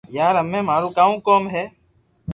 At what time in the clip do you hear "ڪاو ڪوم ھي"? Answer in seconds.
0.97-1.63